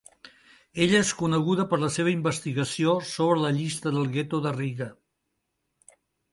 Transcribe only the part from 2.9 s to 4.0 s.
sobre la llista